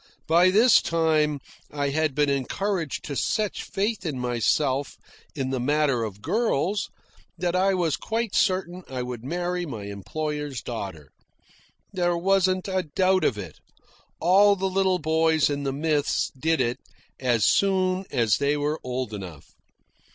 [0.27, 1.39] By this time
[1.71, 4.95] I had been encouraged to such faith in myself
[5.35, 6.89] in the matter of girls
[7.37, 11.11] that I was quite certain I would marry my employer's daughter.
[11.93, 13.59] There wasn't a doubt of it.
[14.19, 16.79] All the little boys in the myths did it
[17.19, 19.53] as soon as they were old enough.